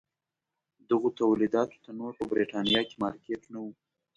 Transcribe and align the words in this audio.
دغو 0.89 1.07
تولیداتو 1.19 1.77
ته 1.83 1.89
نور 1.99 2.11
په 2.19 2.23
برېټانیا 2.31 2.81
کې 2.87 2.95
مارکېټ 3.03 3.41
نه 3.53 3.59
و. 3.63 3.65